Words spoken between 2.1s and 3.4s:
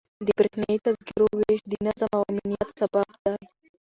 او امنیت سبب دی.